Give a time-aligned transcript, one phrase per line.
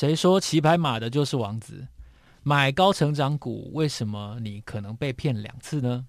[0.00, 1.86] 谁说骑白马的就是王子？
[2.42, 6.06] 买高成长股，为什么你可能被骗两次呢？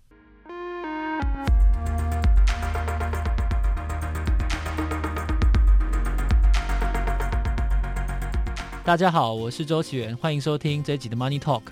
[8.86, 11.64] 大家好，我是周启源，欢迎收听这一集的 Money Talk。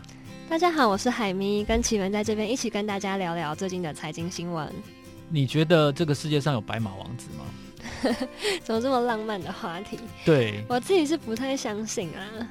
[0.49, 4.69] 大家好，我是海咪，跟启源在这边一起跟大家聊聊最近的财经新闻。
[5.29, 7.45] 你觉得这个世界上有白马王子吗？
[8.63, 9.99] 怎么这么浪漫的话题？
[10.25, 12.47] 对，我自己是不太相信啊。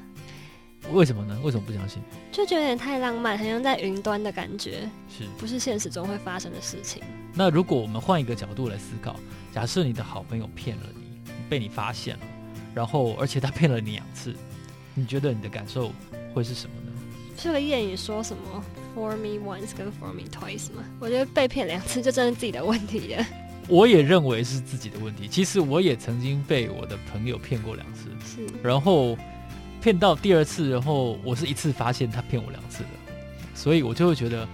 [0.92, 1.38] 为什么呢？
[1.42, 2.00] 为什么不相信？
[2.32, 7.02] 就觉得有点太浪漫，很像在云端的感觉，是不是现实中会发生的事情？
[7.34, 9.16] 那如果我们换一个角度来思考，
[9.52, 12.22] 假设你的好朋友骗了你，被你发现了，
[12.74, 14.34] 然后而且他骗了你两次，
[14.94, 15.92] 你觉得你的感受
[16.32, 16.92] 会是什么呢？
[17.36, 18.64] 这个谚语说什么
[18.96, 20.82] “for me once” 跟 “for me twice” 吗？
[20.98, 23.26] 我觉得被骗两次就真的自己的问题了。
[23.68, 25.28] 我也认为是自己的问题。
[25.28, 29.16] 其实我也曾经被我的朋友骗过两次，是，然后
[29.80, 32.88] 骗到第二次，然后我是一次发现他骗我两次的，
[33.54, 34.48] 所以我就会觉得，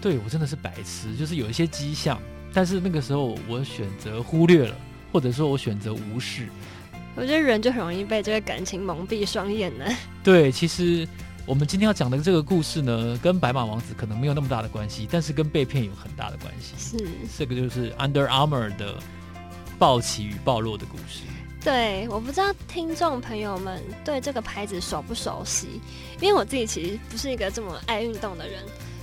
[0.00, 2.20] 对，我真的是白痴，就是有一些迹象，
[2.52, 4.74] 但是那个时候我选择忽略了，
[5.12, 6.48] 或者说我选择无视。
[7.14, 9.84] 我觉得人就很容易被这个感情蒙蔽双眼呢。
[10.24, 11.06] 对，其实。
[11.46, 16.74] 我们今天要讲的这个故事呢，跟白马王子可能没有那么大的关系，但是跟被骗有很大的关系。
[16.78, 17.04] 是，
[17.36, 18.96] 这个就是 Under Armour 的
[19.78, 21.22] 暴起与暴落的故事。
[21.62, 25.80] 对，我不知道听众朋友们对这个牌子熟不熟悉，
[26.20, 28.62] 因为我自己其实不是一个这么爱运动的人，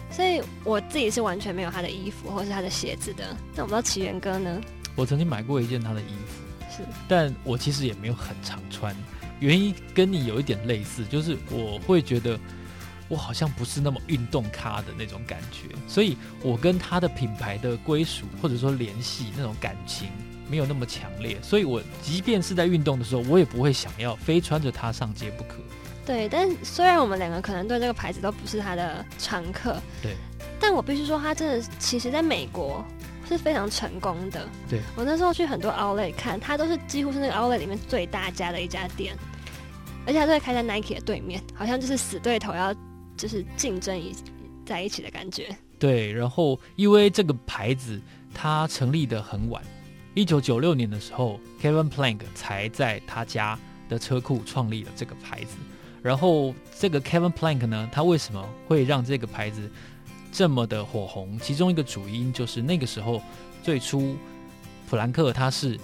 [0.10, 3.36] 所以我自己是完全没有他的衣服或是他的鞋子的。
[3.56, 4.62] 那我不知道岐原哥呢？
[4.96, 6.42] 我曾经买过一件他的衣服，
[6.78, 8.96] 是，但我其实也没有很常穿。
[9.40, 12.40] 原因跟你有一点类似，就是我会觉得
[13.08, 20.10] 我好像不是那么运动咖的那种感觉，所以我跟他的品牌的归属或者说联系那种感情
[20.50, 25.56] 没有那么强烈，所以我即便是在运动的时候，我也不会想要非穿着它上街不可。
[26.06, 30.16] 对，但虽然我们两个可能对这个牌子都不是他的常客，对，
[30.58, 32.82] 但我必须说，他真的其实在美国
[33.28, 34.48] 是非常成功的。
[34.70, 39.16] 对，我那时候去很多 Outlet 看，它都是几乎是那个 Outlet 里面最大家的一家店。
[40.06, 42.74] 而且它都会开在 Nike 的对面，好像就是死对头要
[43.18, 44.16] 就是竞争一
[44.66, 45.54] 在一起的感觉。
[45.78, 48.02] 对，然后因为这个牌子
[48.34, 49.62] 它成立的很晚，
[50.14, 53.60] 一九九六年的时候，Kevin Plank 才在他家
[53.90, 55.58] 的车库创立了这个牌子。
[56.02, 59.70] 然后这个 Kevin Plank 呢，他为什么会让这个牌子
[60.38, 61.40] 这么的火红？
[61.40, 63.20] 其中一个主因就是那个时候
[63.64, 64.16] 最初
[64.88, 65.80] 普兰克他是。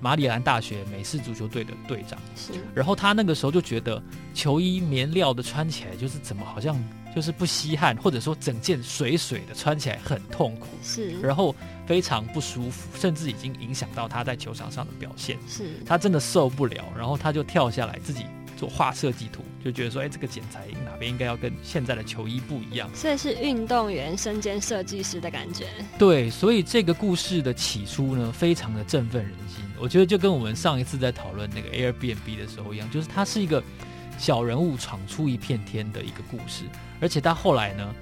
[0.00, 2.52] 马里兰大学美式足球队的队长，是。
[2.72, 4.00] 然后他那个时候就觉得
[4.32, 6.80] 球衣棉料的穿起来就是怎么好像
[7.12, 11.20] 就是不吸汗，或者说整件水水的穿起来很痛苦，是。
[11.20, 11.52] 然后
[11.84, 15.68] 非常不舒服，甚至已经影响到他在球场上的表现，是。
[15.84, 18.24] 他真的受不了，然后他就跳下来自己。
[18.58, 25.68] 做画设计图，就觉得说，哎，这个剪裁哪边应该要跟现在的球衣不一样，所以是运动员身兼设计师的感觉。
[25.96, 29.64] 对，所以这个故事的起初呢，非常的振奋人心。
[29.78, 33.62] 我觉得就跟我们上一次在讨论那个 Airbnb 的时候一样，就是它是一个
[34.18, 36.64] 小人物闯出一片天的一个故事。
[37.00, 37.94] 而且他后来呢，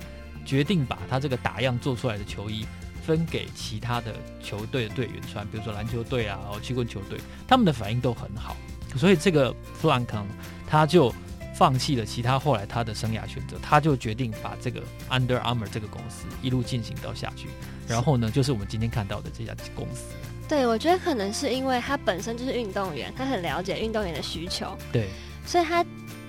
[0.46, 2.64] 决定把他这个打样做出来的球衣
[3.04, 8.56] 分给其他的球队的队员穿，比如说篮球队啊，哦，曲棍球队，他们的反应都很好。
[8.96, 10.24] 所以这个 Plank
[10.66, 11.12] 他就
[11.54, 17.48] 放弃了其他后来他的生涯选择，他就决定把这个 Under Armour 这个公司一路进行到下去。
[17.88, 20.04] 然后呢，就是我们今天看到的这家公司。
[20.48, 24.76] 对，我觉得可能是因为他本身就是运动员，他很了解运动员的需求。
[24.92, 25.08] 对，
[25.46, 25.84] 所以他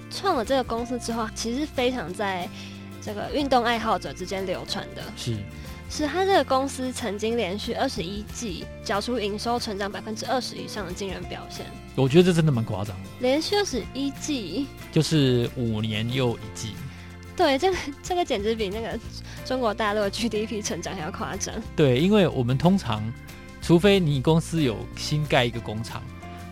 [0.09, 2.47] 创了这个公司之后，其实非常在
[3.01, 5.03] 这个运动爱好者之间流传的。
[5.15, 5.35] 是。
[5.89, 11.65] 是他这个公司曾经连续二十一季缴出营收成长百分之二十以上的惊人表现。
[11.95, 13.09] 我觉得这真的蛮夸张的。
[13.19, 16.73] 连续二十一季，就是五年又一季。
[17.35, 18.99] 对，这个这个简直比那个
[19.45, 21.53] 中国大陆的 GDP 成长还要夸张。
[21.75, 23.01] 对，因为我们通常，
[23.61, 26.01] 除非你公司有新盖一个工厂，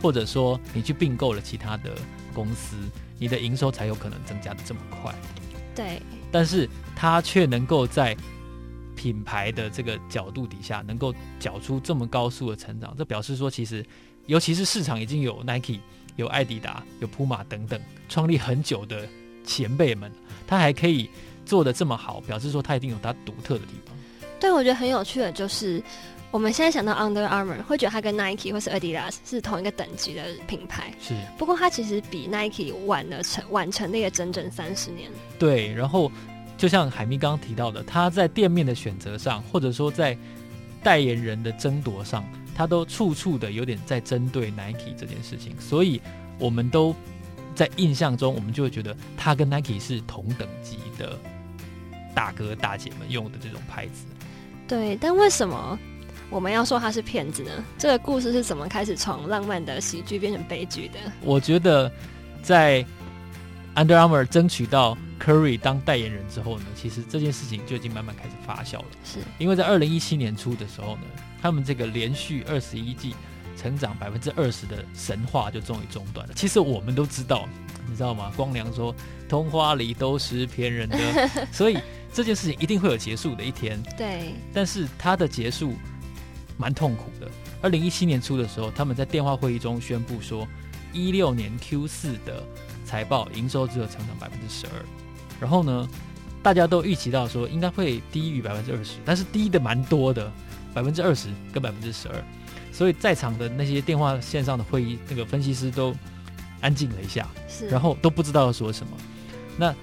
[0.01, 1.91] 或者说你去并购了其他的
[2.33, 2.75] 公司，
[3.17, 5.13] 你的营收才有可能增加的这么快。
[5.75, 6.01] 对。
[6.31, 8.15] 但是他却能够在
[8.95, 13.85] 品牌的这个角度底下，能够缴出这么高速的成长，这表示说，其实，
[14.25, 15.79] 尤其是市场已经有 Nike、
[16.15, 19.07] 有艾迪达、有普马等等创立很久的
[19.43, 20.11] 前辈们，
[20.47, 21.09] 他还可以
[21.45, 23.95] 做的这么好，表示说他一定有他独特的地方。
[24.39, 25.83] 对，我觉得很有趣的就是，
[26.31, 30.93] 我们现在想到 Under Armour，会觉得它跟 Nike 或是 Adidas 是同一个等级的品牌。
[30.99, 35.11] 是，不过它其实比 Nike 晚了成晚成立了整整三十年。
[35.37, 36.11] 对，然后。
[36.57, 40.17] 就像海咪刚刚提到的，他在店面的选择上，或者说在
[40.81, 42.23] 代言人的争夺上，
[42.55, 46.01] 他都处处的有点在针对 Nike 这件事情，所以
[46.39, 46.95] 我们都
[47.53, 51.17] 在印象中，我们就会觉得他跟 Nike 是同等级的
[52.13, 54.05] 大哥大姐们用的这种牌子。
[54.67, 55.77] 对，但为什么
[56.29, 57.51] 我们要说他是骗子呢？
[57.77, 60.99] 这个故事是怎么开始从浪漫的喜剧变成悲剧的？
[61.21, 61.91] 我觉得
[62.41, 62.85] 在
[63.75, 68.85] Under Armour 争取到 Curry 当代言人之后呢，其实这件事情就已经慢慢开始发酵了。
[69.03, 71.03] 是因为在二零一七年初的时候呢，
[71.41, 73.13] 他们这个连续二十一季
[73.57, 76.33] 成长百分之二十的神话就终于中断了。
[76.33, 77.47] 其实我们都知道，
[77.87, 78.31] 你知道吗？
[78.37, 78.95] 光良说
[79.27, 80.97] 童话里都是骗人的，
[81.51, 81.77] 所以
[82.13, 83.81] 这件事情一定会有结束的一天。
[83.97, 85.73] 对，但是它的结束
[86.57, 87.29] 蛮痛苦的。
[87.61, 90.47] 二零一七年初的时候，他们在电话会议中宣布说，
[90.93, 92.41] 一六年 Q 四的
[92.95, 94.73] 财报营收只有成长百分之十二。
[95.37, 95.85] 然后呢，
[96.41, 100.31] 大家都预期到说应该会低于百分之二十，但是低的蛮多的，
[100.73, 102.15] 百分之二十跟百分之十二。
[102.71, 105.93] 所以在场的那些电话线上的会议那个分析师都
[106.61, 108.95] 安静了一下，是，然后都不知道要说什么。
[109.57, 109.75] 那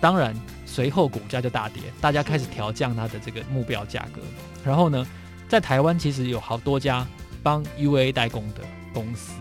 [0.00, 0.34] 当然，
[0.64, 4.22] 随后股价就大跌，大家开始调降它的这个目标价格。
[4.64, 5.06] 然后呢，
[5.50, 7.06] 在台湾其实有好多家
[7.42, 8.62] 帮 UA 代工的
[8.94, 9.32] 公司，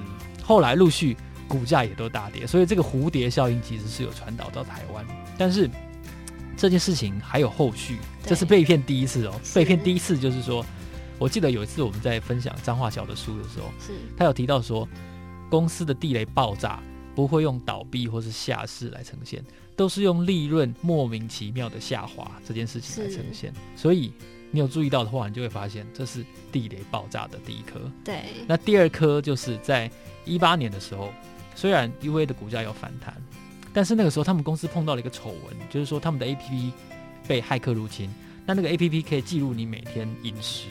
[0.43, 1.15] 后来陆续
[1.47, 5.05] 股价也都大跌，所以这个蝴蝶效应其实是有传导到台湾。
[5.37, 5.69] 但是
[6.55, 9.39] 这件事情还有后续，这是被骗第一次哦。
[9.53, 10.65] 被骗第一次就是说，
[11.17, 14.87] 我记得有一次我们在分享张化桥的书的时候，是他有提到说，
[15.49, 16.81] 公司的地雷爆炸
[17.15, 19.43] 不会用倒闭或是下市来呈现，
[19.75, 23.53] 都是用利润莫名其妙的下滑这件事情来呈现。
[23.75, 24.11] 所以
[24.51, 27.79] 你有注意到的话，你就会发现这是地雷爆炸的第一颗。
[28.03, 29.89] 对，那第二颗就是在
[30.25, 31.11] 一八年的时候，
[31.57, 33.11] 虽然 UA 的股价有反弹，
[33.73, 36.71] 但是那个时候他们公司碰到了一个丑闻，就是说他们的 APP
[37.27, 38.07] 被骇客入侵。
[38.45, 40.67] 那那个 APP 可以记录你每天饮食，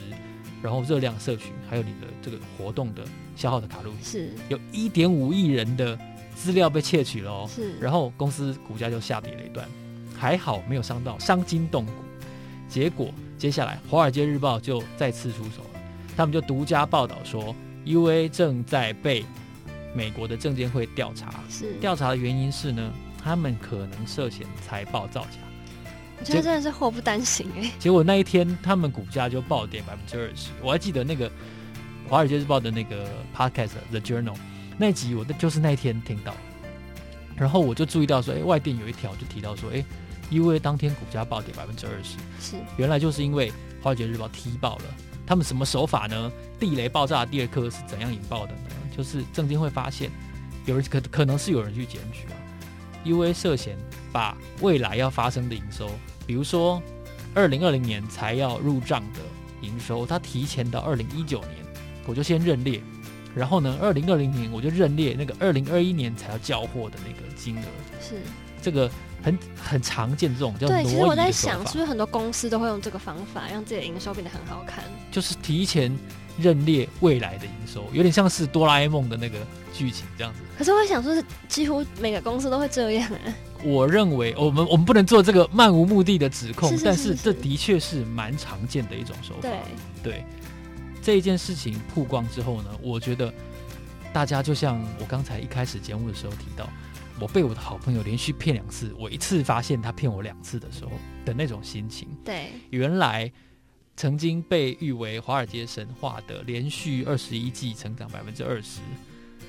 [0.62, 3.02] 然后热量摄取，还有你的这个活动的
[3.34, 3.96] 消耗的卡路里。
[4.00, 5.98] 是，有一点五亿人的
[6.36, 7.50] 资料被窃取了哦。
[7.52, 9.68] 是，然后公司股价就下跌了一段，
[10.16, 11.92] 还好没有伤到伤筋动骨。
[12.68, 15.80] 结果接下来《华尔街日报》就再次出手了，
[16.16, 17.52] 他们就独家报道说
[17.84, 19.24] ，UA 正在被
[19.96, 21.32] 美国的证监会调查。
[21.48, 25.38] 是，调查的原因是呢，他们可能涉嫌财报造假。
[26.18, 27.72] 我觉得真的是祸不单行哎。
[27.78, 30.50] 结果那一天他们股价就暴跌百分之二十。
[30.62, 31.28] 我还记得那个
[32.08, 34.34] 《华尔街日报》的那个 podcast《The Journal》
[34.76, 36.34] 那集，我就是那一天听到。
[37.34, 39.82] 然后我就注意到说，哎，外电有一条就提到说，哎。
[40.28, 43.48] 因为当天股价暴跌百分之二十，是原来就是因为
[43.80, 44.84] 《华尔街日报》踢爆了
[45.24, 46.32] 他们什么手法呢？
[46.58, 48.60] 地雷爆炸的第二颗是怎样引爆的呢？
[48.96, 50.10] 就是证监会发现
[50.64, 52.36] 有人可可能是有人去检举啊，
[53.04, 53.76] 因为涉嫌
[54.12, 55.90] 把未来要发生的营收，
[56.26, 56.82] 比如说
[57.34, 59.20] 二零二零年才要入账的
[59.60, 61.52] 营收，他提前到二零一九年，
[62.06, 62.80] 我就先认列，
[63.34, 67.64] 然后呢，二零二零年我就认列那个二零二一年才要交货的那个金额，
[68.00, 68.14] 是
[68.62, 68.90] 这个。
[69.22, 74.84] 很很常见这种叫对，其实我在想，是不是很多公司都会用这个方法，让自己的营收变得很好看？
[75.10, 75.90] 就是提前
[76.38, 79.38] 认列未来的营收，有点像是哆啦 A 梦的那个
[79.72, 80.40] 剧情这样子。
[80.58, 83.34] 可是我想说，是几乎每个公司都会这样啊。
[83.62, 89.40] 我认为我们我们不能做这个漫无目的的指控，是是是是，但是这的确是蛮常见的一种手法。
[89.42, 89.58] 对
[90.02, 90.24] 对，
[91.02, 93.32] 这一件事情曝光之后呢，我觉得
[94.12, 96.68] 大家就像我刚才一开始节目的时候提到。
[97.18, 100.90] 我被我的好朋友连续骗两次，我一次发现他骗我两次的时候
[101.24, 102.06] 的那种心情。
[102.22, 103.32] 对，原来
[103.96, 108.80] 曾经被誉为华尔街神话的连续二十一季成长百分之二十，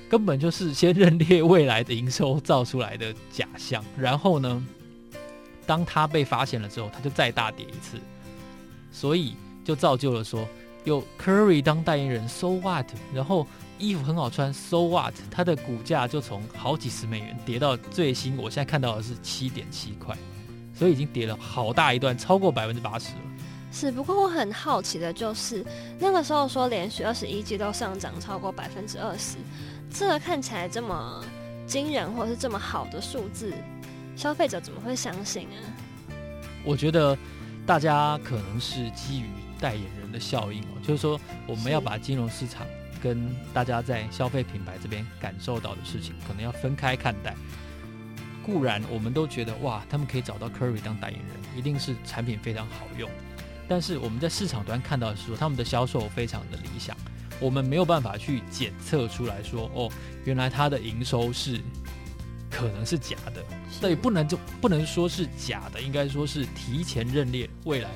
[0.10, 3.84] 根本就是先认列未来的营收造出来的假象。
[3.98, 4.66] 然后呢，
[5.66, 7.98] 当他被发现了之后，他就再大跌一次，
[8.92, 9.36] 所以
[9.66, 10.48] 就造就了说
[10.86, 12.88] 有 Curry 当代言人，So what？
[13.14, 13.48] 然后。
[13.80, 15.14] 衣服很好穿，So what？
[15.30, 20.18] 它的股价就从好几十美元跌到最新，我现在看到的是七点七块，
[20.74, 23.22] 所以已经跌了好大一段，超过百分之八十了。
[23.80, 25.64] 是，不过我很好奇的就是，
[26.00, 29.38] 那个时候说连续二十一季都上涨超过百分之二十，
[29.94, 31.24] 这个看起来这么
[31.68, 33.54] 惊人，或者是这么好的数字，
[34.16, 35.62] 消费者怎么会相信啊？
[36.66, 37.16] 我觉得
[37.68, 39.28] 大家可能是基于
[39.62, 42.66] 代言人的效应哦，就是说我们要把金融市场。
[43.00, 47.36] 跟大家在消费品牌这边感受到的事情，可能要分开看待。
[48.44, 53.08] 固然我们都觉得哇，他们可以找到 Curry 当代言人，一定是产品非常好用。
[53.68, 56.96] 但是我们在市场端看到的是说，他们的销售非常的理想，
[57.40, 59.92] 我们没有办法去检测出来说，哦，
[60.26, 61.60] 原来他的营收是
[62.50, 67.90] 可能是假的，所以不能就不能说是假的，应该说是提前认列未来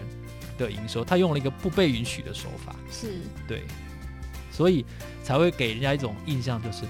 [0.57, 3.63] 的营收，他用了一个不被允许的手法，是对。
[4.51, 4.85] 所以
[5.23, 6.83] 才会给人家一种印象，就是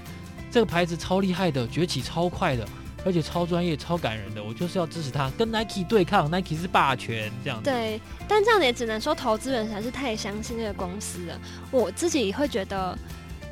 [0.50, 2.68] 这个牌子超厉害的，崛起超快的。
[3.04, 7.70] 而且超专业、超感人的，我就是要支持他，跟 Nike 对抗，Nike 是霸权这样子。
[7.70, 11.40] 对，但这样也只能说投资人还是太相信这个公司了。
[11.72, 12.98] 我自己会觉得，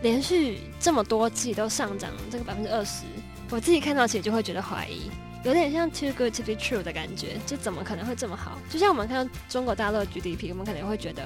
[0.02, 3.06] 连续这么多季都上涨这个百分之二十，
[3.50, 5.10] 我自己看到其实就会觉得怀疑，
[5.44, 8.58] 有点像 too good to be true 的感觉，就怎么可能会这么好？
[8.70, 11.24] 就像我们看到中国大陆的 GDP，我们可能会觉得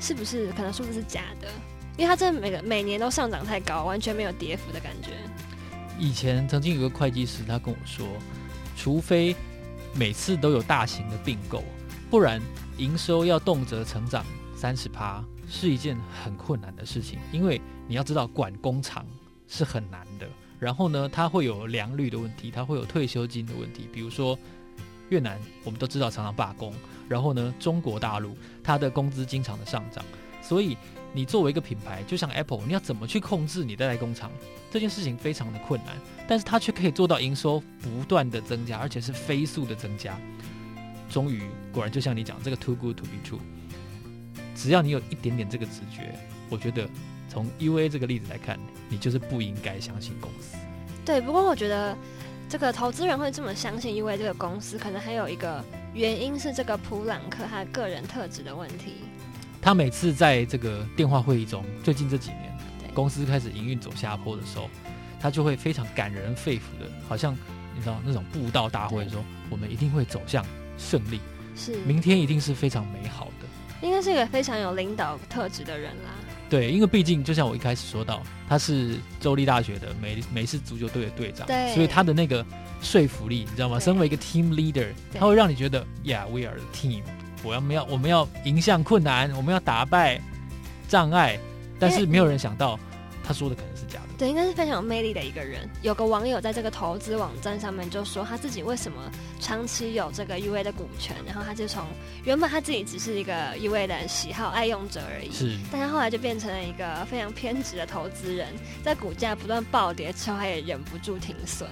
[0.00, 1.48] 是不是可能数字是假的？
[1.96, 5.10] 因为它这每个每年都上涨太高，完全没有跌幅的感觉。
[6.00, 8.06] 以前曾经有个会计师，他跟我说，
[8.74, 9.36] 除非
[9.94, 11.62] 每次都有大型的并购，
[12.10, 12.40] 不然
[12.78, 14.24] 营收要动辄成长
[14.56, 17.18] 三十趴是一件很困难的事情。
[17.30, 19.04] 因为你要知道，管工厂
[19.46, 20.26] 是很难的。
[20.58, 23.86] 然后呢，它会有良率的问题，它会有退休金的问题。
[23.92, 24.38] 比如说
[25.10, 26.72] 越南，我们都知道常常罢工。
[27.10, 30.02] 然后呢，中国大陆它的工资经常的上涨，
[30.42, 30.76] 所以。
[31.12, 34.30] 你作为一个品牌，就像 Apple，你要怎么去控制你的代工厂？
[34.70, 35.96] 这件事情非常的困难，
[36.28, 40.16] 但是它却可以做到营收不断的增加，而且是飞速的增加。
[41.08, 41.42] 终于，
[41.72, 43.40] 果然就像你讲，这个 too good to be true。
[44.54, 46.16] 只要你有一点点这个直觉，
[46.48, 46.88] 我觉得
[47.28, 48.56] 从 UA 这个例子来看，
[48.88, 50.56] 你就是不应该相信公司。
[51.04, 51.98] 对，不过我觉得
[52.48, 55.60] 这个投资人会这么相信 UA 这个公司，可能还有一个
[55.92, 59.09] 原因是这个普朗克他个人特质的问题。
[59.62, 62.56] 他每次在这个电话会议中，最近这几年，
[62.94, 64.70] 公司开始营运走下坡的时候，
[65.20, 67.36] 他就会非常感人肺腑的，好像
[67.74, 70.44] 你知道那种布道大会说，我们一定会走向
[70.78, 71.20] 胜利，
[71.54, 71.76] 是。
[71.86, 76.10] 明天一定是非常美好的，应该是一个非常有领导特质的人啦。
[76.48, 82.44] 对，因为毕竟就像我一开始说到，他是州立大学的美美式足球队的队长，对，所以他的那个
[82.80, 83.78] 说服力，你知道吗？
[83.78, 87.02] 身为一个 team leader，他会让你觉得，Yeah，we are the team。
[87.42, 90.20] 我要，我们要，我们要迎向困难，我们要打败
[90.88, 91.38] 障碍，
[91.78, 92.78] 但是没有人想到，
[93.24, 94.06] 他说的可能是假的。
[94.18, 95.66] 对，应该是非常有魅力的一个人。
[95.80, 98.98] 有个网友在这个投资网站上面就说，他自己为什么
[99.40, 101.82] 长期有这个 UA 的股权，然后他就从
[102.24, 108.48] 原本他自己只是一个 UA 的喜好爱用者而已，是，但他后来就变成了一个非常偏执的投资人，
[108.84, 111.66] 在股价不断暴跌之后，他也忍不住停损。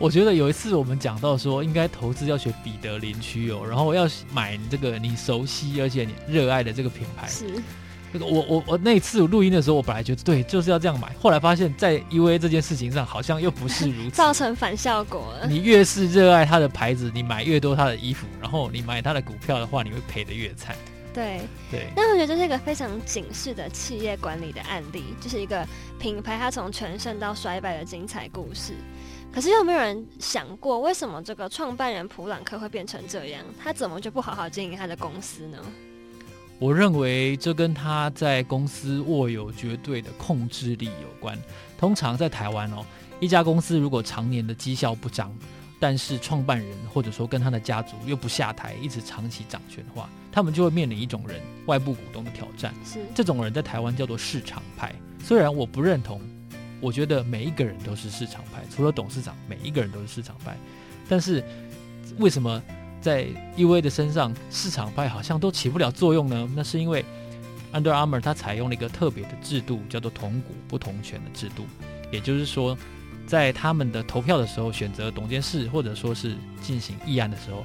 [0.00, 7.28] 我觉得有一次我们讲到说，应该投资要学彼得林区哦，然后要买这个你熟悉而且你热爱的这个品牌。
[7.28, 7.44] 是，
[8.18, 15.46] 我我我那次录音的时候，我本来觉得对，就是要这样买，后来发现，在 UA 这件事情上好像又不是如此， 造成反效果了。
[15.46, 20.74] 你越是热爱它的牌子，你买越多它的衣服，然后你买它的股票的话，你会赔的越惨。
[21.12, 21.40] 对
[21.70, 25.66] 对，那我觉得这是一个非常警示的企业管理的案例，就是一个
[25.98, 28.72] 品牌它从全盛到衰败的精彩故事。
[29.32, 33.42] 可是有没有人想过，为什么这个创办人普朗克会变成这样？
[33.62, 35.58] 他怎么就不好好经营他的公司呢？
[36.58, 41.38] 我认为这跟他在公司握有绝对的控制力有关。
[41.78, 42.84] 通常在台湾哦，
[43.20, 45.32] 一家公司如果常年的绩效不涨，
[45.78, 52.74] 但是创办人或者说跟他的家族又不下台，一直长期掌权的话，他们就会面临一种人——外部股东的挑战。
[52.84, 54.92] 是这种人在台湾叫做市场派。
[55.22, 56.20] 虽然我不认同。
[56.80, 60.56] 我觉得每一个人都是市场派，除了董事长，每一个人都是市场派。
[61.08, 61.44] 但是
[62.18, 62.62] 为什么
[63.00, 66.48] 在 UA 的身上，市场派好像都起不了作用呢？
[66.54, 67.04] 那是因为
[67.72, 71.66] Under Armour 它采用了一个特别的制度，叫做同股不同权的制度。
[72.10, 72.76] 也就是说，
[73.26, 77.64] 在他们的投票的时候，选择董监事或者说是进行议案的时候，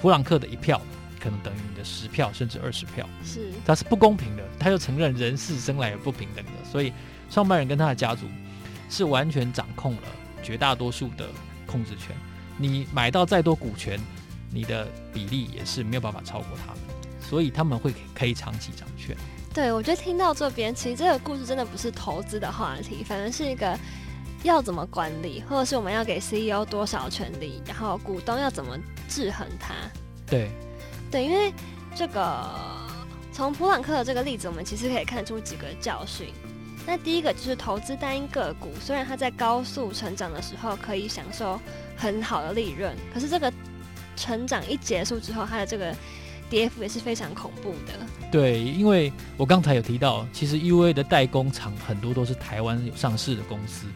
[0.00, 0.80] 普朗克的一票
[1.18, 4.42] 可能等于你的十票甚至二十票，是它是不公平的。
[4.58, 6.92] 他又承认人是生来不平等的，所以。
[7.30, 8.26] 创办人跟他的家族
[8.88, 10.02] 是完全掌控了
[10.42, 11.28] 绝大多数的
[11.66, 12.14] 控制权。
[12.58, 13.98] 你买到再多股权，
[14.52, 16.80] 你的比例也是没有办法超过他们，
[17.20, 19.16] 所以他们会可以长期掌权。
[19.54, 23.78] 对，我觉得听到这边，其实这个故事真的不是投资的话题，反而是一个
[24.42, 28.76] 要怎么管理，或者是我们要给 CEO 多少权利，然后股东要怎么
[29.08, 29.74] 制衡他。
[30.26, 30.50] 对，
[31.10, 31.52] 对，因为
[31.94, 32.46] 这个
[33.32, 36.28] 从普朗克的这个例子，我们其实可以看出几个教训。
[36.90, 41.56] 那第一个就是投资单一个股，虽然它在高速成长的时候可以享受
[41.96, 43.52] 很好的利润，可是这个
[44.16, 45.94] 成长一结束之后，它的这个
[46.50, 47.92] 跌幅也是非常恐怖的。
[48.32, 53.86] 对，因为我刚才有提到，其实 UA 的代工厂很多都是台湾有上市的公司。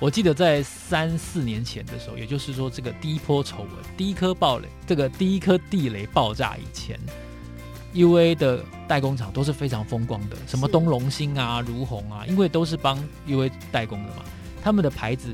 [0.00, 6.98] 我记得在三四年前的时候，也就是说这个第一波丑闻、第一颗暴雷、这个第一颗地雷爆炸以前。
[7.94, 14.24] UA 的代工厂都是非常风光的，什么东龙兴啊、如虹啊，因为都是帮 UA 代工的嘛，
[14.62, 15.28] 他们的牌子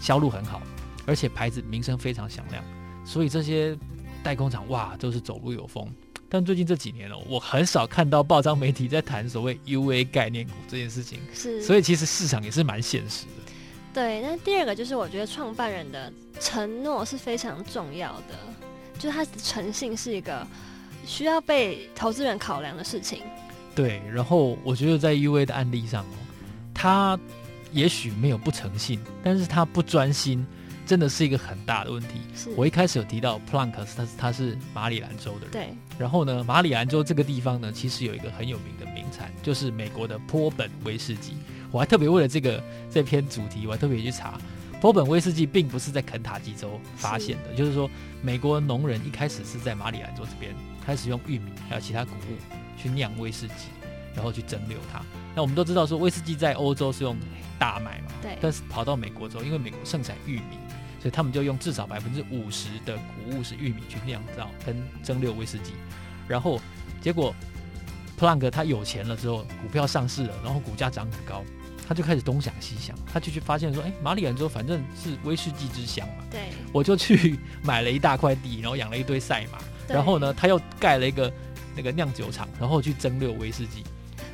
[0.00, 0.62] 销路很好，
[1.06, 2.62] 而且牌子名声非常响亮，
[3.04, 3.76] 所以这些
[4.22, 5.88] 代工厂哇都是走路有风。
[6.28, 13.52] 但最近这几年哦，我很少看到报章媒体在谈所谓 UA 概念股这件事情，是，所以其实市场也是蛮现实的。
[13.92, 16.10] 对，那第二个就是我觉得创办人的
[16.40, 18.38] 承诺是非常重要的，
[18.98, 20.46] 就是他的诚信是一个
[21.06, 23.20] 需要被投资人考量的事情。
[23.74, 26.16] 对，然后我觉得在 UA 的案例上哦，
[26.74, 27.18] 他
[27.72, 30.46] 也许没有不诚信，但是他不专心，
[30.86, 32.20] 真的是一个很大的问题。
[32.34, 35.50] 是我一开始有提到 Plunk，他是他是马里兰州的人。
[35.52, 35.68] 对。
[35.98, 41.34] 然后呢，马里兰州这个地方呢，其实有一个很有名的名产，就是美国的波本威士忌。
[41.70, 44.38] 我还特别为了这个这篇主题，我还特别去查，
[44.82, 47.88] 波本威士忌并不是在肯塔基州发现的，是就是说
[48.20, 52.36] 美国农人一开始是在马里兰州这边开始用玉米还有其他谷物
[52.76, 53.68] 去酿威士忌，
[54.14, 55.02] 然后去蒸馏它。
[55.34, 57.16] 那我们都知道说威士忌在欧洲是用
[57.58, 60.58] 大麦嘛，对，但是跑到美国之后，因为美国盛产玉米，
[61.00, 65.72] 所以他们就用至少百分之五十的谷物是玉米去酿造跟蒸馏威士忌，
[66.28, 66.60] 然后
[67.00, 67.34] 结果
[68.18, 71.42] Plunk 他有钱了之后，股票上市了，然后股价涨很高。
[71.84, 76.40] 他就开始东想西想，他就去发现说，哎，马里兰州反正是威士忌之乡嘛，对，
[76.72, 79.58] 我就去买了一大块地，然后养了一堆赛马，
[79.92, 81.32] 然后呢，他又盖了一个
[81.76, 83.84] 那个酿酒厂，然后去蒸馏威士忌。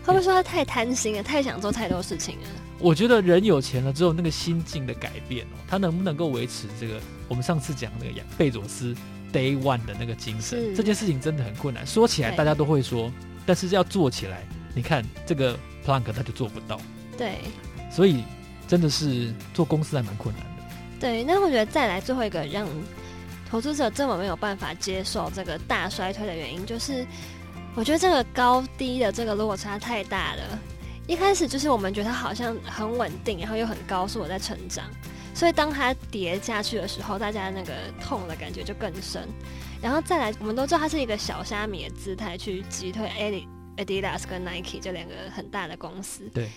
[0.05, 2.49] 会不会说他太贪心了，太想做太多事情了？
[2.79, 6.99] 我觉得人有钱了之后，那个心境的改变哦，他能不能够维持这个
[7.29, 8.95] 我们上次讲那个贝佐斯
[9.33, 10.75] Day One 的那个精神？
[10.75, 11.87] 这件事情真的很困难。
[11.87, 13.13] 说起来大家都会说，
[13.45, 16.81] 但是要做起来，你看这个 Plank 他就做不到。
[17.19, 17.35] 对，
[17.91, 18.25] 所以
[18.67, 20.63] 真的是做公司还蛮困难的。
[21.01, 22.67] 对，那我觉得再来最后一个让
[23.51, 27.07] 投资者这么没有办法接受这个大衰退的原因，就是
[27.75, 30.59] 我觉得这个高低的这个落差太大了。
[31.07, 34.85] 一开始就是我们觉得它好像很稳定，然后又很高速的在成长，
[35.35, 39.27] 所以当它跌下去的时候，大家那个痛的感觉就更深。
[39.81, 43.09] 然后再来，我们都知道它是一个小虾米的姿态去击退
[43.79, 46.29] Adidas 跟 Nike 这两个很大的公司。
[46.35, 46.51] 对。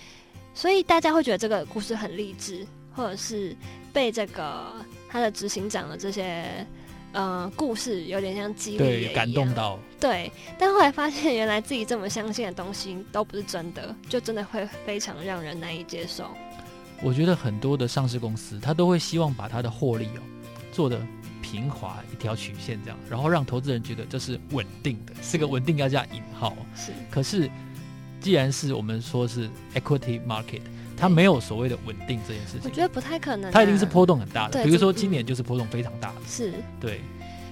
[0.53, 3.55] 所以大家会觉得这个故事很励志，或者是
[3.93, 4.73] 被这个
[5.07, 6.67] 他的执行长的这些
[7.13, 9.79] 呃故事有点像激励，对，感动到。
[9.99, 16.25] 对，但后来发现原来自己这么相信的东西都不是真的，就真的会非常让人难以接受。
[17.03, 20.21] 我觉得很多的上市公司，他都会希望把他的获利哦
[20.71, 20.99] 做的
[21.41, 26.55] 平滑一条曲线这样，然后让投资人觉得这是稳定的，是个稳定要加引号。
[26.75, 27.49] 是，可是。
[28.21, 30.61] 既然是我们说是 equity market，
[31.01, 32.61] 它没有所谓的稳定这件事情。
[32.63, 33.51] 我觉得不太可能啊。
[33.51, 34.63] 它一定是波动很大的。
[34.63, 36.15] 比如说今年就是波动非常大的。
[36.27, 36.53] 是。
[36.79, 37.01] 对。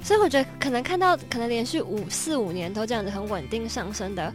[0.04, 4.32] 所以我觉得可能看到可能连续五四五年都这样子很稳定上升的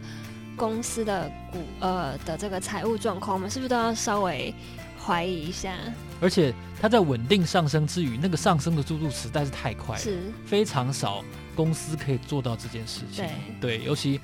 [0.57, 4.53] 公司的股呃的这个财务状况，我们是不是都要稍微
[5.01, 5.73] 怀疑一下？
[6.19, 11.23] 而且它在稳定上升之余，那个上升的速度实在是太快了，是非常少
[11.55, 13.25] 公司可以做到这件事情。
[13.61, 13.77] 对。
[13.77, 14.19] 对，尤其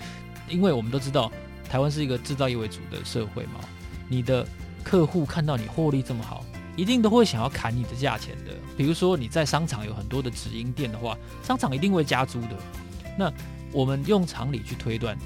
[0.50, 1.32] 因为我们都知道。
[1.70, 3.62] 台湾是一个制造业为主的社会嘛，
[4.10, 4.46] 你的
[4.84, 6.44] 客户看到你获利这么好，
[6.76, 8.52] 一定都会想要砍你的价钱的。
[8.76, 12.58] 比如说你在商场有很多的直营店的话，商场一定会加租的。
[13.18, 13.32] 那
[13.72, 15.18] 我们用常理去推断，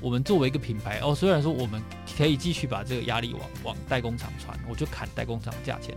[0.00, 1.82] 我们作为一个品牌哦，虽然说我们
[2.16, 5.96] 可以继续把这个压力往往代工厂传，我就砍代工厂价钱，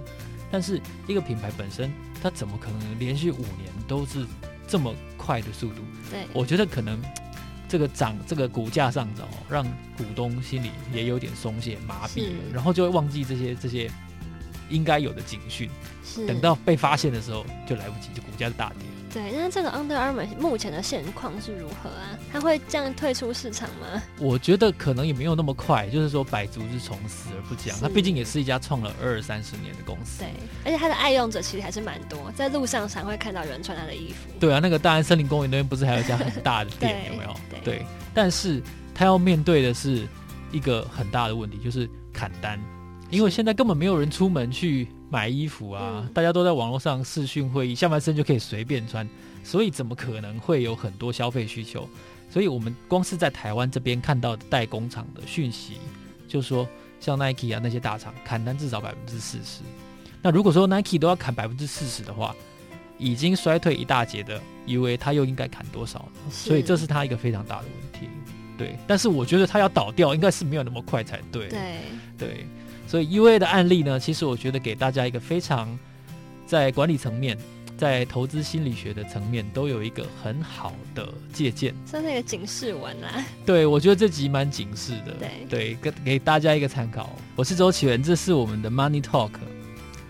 [0.51, 4.25] 但是一个品牌本身，它怎么可能连续五年都是
[4.67, 5.81] 这么快的速度？
[6.09, 6.99] 对，我觉得可能。
[7.73, 9.65] 这个涨，这个股价上涨，让
[9.97, 13.89] 股东心里也有点松懈、麻痹了，然后就会忘记这些这些
[14.69, 15.67] 应该有的警讯。
[16.27, 18.81] 等到被发现的时候，就来不及，就股价就大跌。
[19.13, 22.17] 对，那这个 Under Armour 目前的现况是如何啊？
[22.31, 24.01] 他会这样退出市场吗？
[24.17, 27.77] 我觉得可能也没有那么快，就是说百足之虫，死而不僵。
[27.79, 30.23] 他毕竟也是一家创了二三十年的公司。
[30.23, 30.29] 对，
[30.65, 34.31] 而且他的爱用者其实还是蛮多，在路上常会看到有人穿他的衣服。
[34.39, 37.35] 对啊，那个大安森林公园那边不是还有一家很大的 店，有没有？
[37.51, 38.59] 对，对，但是
[38.95, 40.07] 他要面对的是
[40.51, 42.59] 一个很大的问题，就是砍单，
[43.11, 44.87] 因为现在根本没有人出门去。
[45.13, 49.07] 买衣服啊，嗯、大家都在网络上视讯会议，下半身就可以随便穿，
[49.43, 51.87] 所以怎么可能会有很多消费需求？
[52.31, 55.73] 所以我们光是在台湾这边看到的代工厂的讯息，
[56.27, 56.67] 就说
[56.99, 59.61] 像 Nike 啊那些大厂砍单至少百分之四十。
[60.19, 62.35] 那如果说 Nike 都要砍百分之四十的话，
[62.97, 66.31] 已经衰退一大截的 UA，他又应该砍多少呢？
[66.31, 68.09] 所以这是他一个非常大的问题。
[68.57, 71.49] 对，但是我觉得他要倒掉，应该是没有那么快才对。
[71.49, 71.77] 对
[72.17, 72.47] 对。
[72.93, 75.67] 所以 UA 的案例呢，其实我觉得给大家一个非常
[76.45, 77.35] 在管理层面、
[77.75, 83.25] 在投资心理学的层面都有一个很好的借鉴，算是一个警示文啦。
[83.47, 85.27] 对，我觉得这集蛮警示的。
[85.49, 87.09] 对，给给大家一个参考。
[87.35, 89.31] 我是周启源，这是我们的 Money Talk，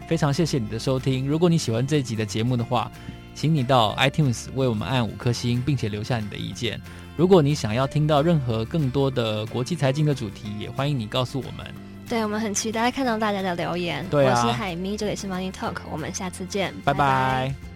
[0.05, 1.25] 非常谢谢你的收听。
[1.25, 2.91] 如果你喜欢这集的节目的话，
[3.33, 6.81] 请你到 iTunes 为我们按五颗星，并且留下你的意见。
[7.15, 11.92] 如果你想要听到任何更多的国际财经的主题，也欢迎你告诉我们。
[12.13, 14.05] 对，我们很期待看到大家的留言。
[14.11, 16.99] 对啊，我是海咪，这里是 Money Talk，我们下次见，拜拜。
[16.99, 17.72] 拜拜。